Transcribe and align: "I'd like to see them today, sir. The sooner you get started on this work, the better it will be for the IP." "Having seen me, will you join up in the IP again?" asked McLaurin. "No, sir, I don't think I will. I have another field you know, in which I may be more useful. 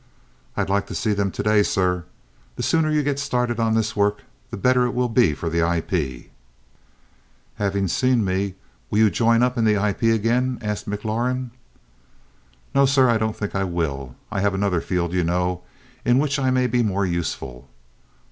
"I'd 0.57 0.67
like 0.67 0.87
to 0.87 0.95
see 0.95 1.13
them 1.13 1.29
today, 1.29 1.61
sir. 1.61 2.05
The 2.55 2.63
sooner 2.63 2.89
you 2.89 3.03
get 3.03 3.19
started 3.19 3.59
on 3.59 3.75
this 3.75 3.95
work, 3.95 4.23
the 4.49 4.57
better 4.57 4.87
it 4.87 4.95
will 4.95 5.09
be 5.09 5.33
for 5.35 5.47
the 5.47 5.59
IP." 5.61 6.31
"Having 7.57 7.87
seen 7.89 8.25
me, 8.25 8.55
will 8.89 8.97
you 8.97 9.11
join 9.11 9.43
up 9.43 9.59
in 9.59 9.63
the 9.63 9.75
IP 9.75 10.01
again?" 10.01 10.57
asked 10.63 10.89
McLaurin. 10.89 11.51
"No, 12.73 12.87
sir, 12.87 13.11
I 13.11 13.19
don't 13.19 13.37
think 13.37 13.53
I 13.53 13.63
will. 13.63 14.15
I 14.31 14.39
have 14.41 14.55
another 14.55 14.81
field 14.81 15.13
you 15.13 15.23
know, 15.23 15.61
in 16.03 16.17
which 16.17 16.39
I 16.39 16.49
may 16.49 16.65
be 16.65 16.81
more 16.81 17.05
useful. 17.05 17.69